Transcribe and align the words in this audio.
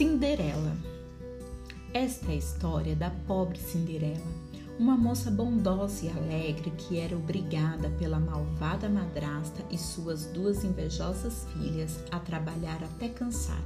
Cinderela. 0.00 0.74
Esta 1.92 2.28
é 2.28 2.30
a 2.30 2.38
história 2.38 2.96
da 2.96 3.10
pobre 3.10 3.58
Cinderela, 3.58 4.24
uma 4.78 4.96
moça 4.96 5.30
bondosa 5.30 6.06
e 6.06 6.08
alegre 6.08 6.70
que 6.70 6.98
era 6.98 7.14
obrigada 7.14 7.90
pela 7.98 8.18
malvada 8.18 8.88
madrasta 8.88 9.62
e 9.70 9.76
suas 9.76 10.24
duas 10.24 10.64
invejosas 10.64 11.46
filhas 11.52 12.02
a 12.10 12.18
trabalhar 12.18 12.82
até 12.82 13.10
cansar. 13.10 13.62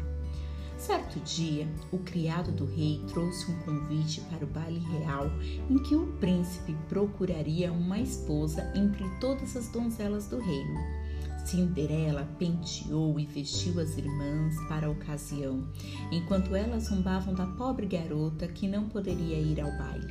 Certo 0.76 1.20
dia, 1.20 1.68
o 1.92 1.98
criado 1.98 2.50
do 2.50 2.64
rei 2.64 3.00
trouxe 3.12 3.48
um 3.52 3.58
convite 3.60 4.20
para 4.22 4.44
o 4.44 4.48
baile 4.48 4.80
real 4.80 5.30
em 5.70 5.78
que 5.84 5.94
o 5.94 6.14
príncipe 6.14 6.76
procuraria 6.88 7.72
uma 7.72 8.00
esposa 8.00 8.72
entre 8.74 9.08
todas 9.20 9.56
as 9.56 9.68
donzelas 9.68 10.26
do 10.26 10.40
reino. 10.40 11.03
Cinderela 11.44 12.28
penteou 12.38 13.18
e 13.20 13.26
vestiu 13.26 13.78
as 13.80 13.96
irmãs 13.96 14.56
para 14.68 14.86
a 14.86 14.90
ocasião, 14.90 15.66
enquanto 16.10 16.54
elas 16.54 16.84
zombavam 16.84 17.34
da 17.34 17.46
pobre 17.46 17.86
garota 17.86 18.48
que 18.48 18.66
não 18.66 18.88
poderia 18.88 19.38
ir 19.38 19.60
ao 19.60 19.70
baile. 19.78 20.08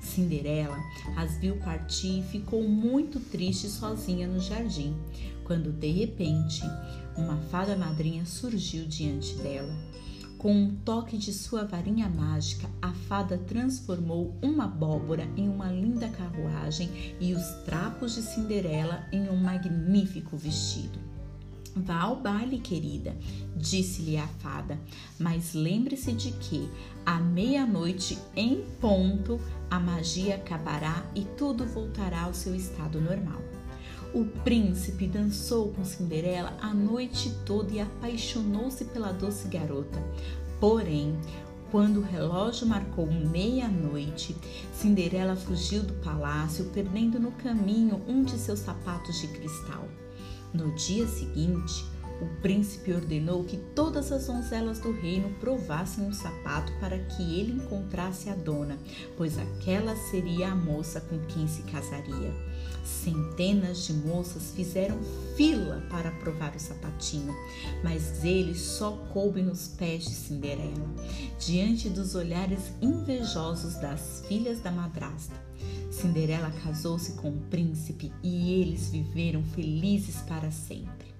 Cinderela 0.00 0.78
as 1.16 1.38
viu 1.38 1.56
partir 1.56 2.20
e 2.20 2.22
ficou 2.22 2.62
muito 2.62 3.18
triste 3.18 3.68
sozinha 3.68 4.26
no 4.26 4.40
jardim, 4.40 4.94
quando 5.44 5.72
de 5.72 5.90
repente 5.90 6.62
uma 7.16 7.36
fada 7.36 7.76
madrinha 7.76 8.24
surgiu 8.24 8.86
diante 8.86 9.34
dela. 9.36 9.74
Com 10.38 10.54
um 10.54 10.76
toque 10.84 11.16
de 11.16 11.32
sua 11.32 11.64
varinha 11.64 12.08
mágica, 12.08 12.68
a 12.82 12.92
fada 12.92 13.38
transformou 13.38 14.36
uma 14.42 14.64
abóbora 14.64 15.26
em 15.36 15.48
uma 15.48 15.70
linda 15.70 16.08
carruagem 16.08 16.90
e 17.18 17.32
os 17.32 17.44
trapos 17.64 18.14
de 18.14 18.22
Cinderela 18.22 19.06
em 19.10 19.28
um 19.30 19.36
magnífico 19.36 20.36
vestido. 20.36 20.98
Vá 21.76 22.02
ao 22.02 22.16
baile, 22.16 22.60
querida, 22.60 23.16
disse-lhe 23.56 24.16
a 24.16 24.26
fada, 24.26 24.78
mas 25.18 25.54
lembre-se 25.54 26.12
de 26.12 26.30
que 26.30 26.68
à 27.04 27.18
meia-noite 27.18 28.16
em 28.36 28.62
ponto 28.80 29.40
a 29.68 29.80
magia 29.80 30.36
acabará 30.36 31.04
e 31.16 31.24
tudo 31.36 31.64
voltará 31.64 32.22
ao 32.22 32.34
seu 32.34 32.54
estado 32.54 33.00
normal. 33.00 33.53
O 34.14 34.24
príncipe 34.44 35.08
dançou 35.08 35.72
com 35.72 35.84
Cinderela 35.84 36.56
a 36.60 36.72
noite 36.72 37.34
toda 37.44 37.72
e 37.72 37.80
apaixonou-se 37.80 38.84
pela 38.84 39.10
doce 39.10 39.48
garota. 39.48 40.00
Porém, 40.60 41.18
quando 41.72 41.96
o 41.96 42.04
relógio 42.04 42.64
marcou 42.64 43.10
meia-noite, 43.10 44.36
Cinderela 44.72 45.34
fugiu 45.34 45.82
do 45.82 45.94
palácio, 45.94 46.66
perdendo 46.66 47.18
no 47.18 47.32
caminho 47.32 48.00
um 48.06 48.22
de 48.22 48.38
seus 48.38 48.60
sapatos 48.60 49.20
de 49.20 49.26
cristal. 49.26 49.88
No 50.52 50.72
dia 50.76 51.08
seguinte, 51.08 51.84
o 52.20 52.26
príncipe 52.40 52.92
ordenou 52.92 53.44
que 53.44 53.56
todas 53.56 54.12
as 54.12 54.26
donzelas 54.26 54.78
do 54.78 54.92
reino 54.92 55.30
provassem 55.40 56.04
um 56.04 56.12
sapato 56.12 56.72
para 56.78 56.98
que 56.98 57.22
ele 57.38 57.52
encontrasse 57.52 58.30
a 58.30 58.34
dona, 58.34 58.78
pois 59.16 59.36
aquela 59.38 59.96
seria 59.96 60.52
a 60.52 60.54
moça 60.54 61.00
com 61.00 61.18
quem 61.26 61.48
se 61.48 61.62
casaria. 61.62 62.32
Centenas 62.84 63.86
de 63.86 63.94
moças 63.94 64.52
fizeram 64.54 64.98
fila 65.36 65.82
para 65.90 66.10
provar 66.12 66.54
o 66.54 66.60
sapatinho, 66.60 67.34
mas 67.82 68.22
ele 68.24 68.54
só 68.54 68.92
coube 69.12 69.42
nos 69.42 69.68
pés 69.68 70.04
de 70.04 70.10
Cinderela, 70.10 70.86
diante 71.38 71.88
dos 71.88 72.14
olhares 72.14 72.72
invejosos 72.80 73.76
das 73.76 74.22
filhas 74.28 74.60
da 74.60 74.70
madrasta. 74.70 75.34
Cinderela 75.90 76.50
casou-se 76.62 77.12
com 77.12 77.30
o 77.30 77.40
príncipe 77.50 78.12
e 78.22 78.52
eles 78.60 78.90
viveram 78.90 79.42
felizes 79.42 80.16
para 80.22 80.50
sempre. 80.50 81.14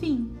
Fim. 0.00 0.36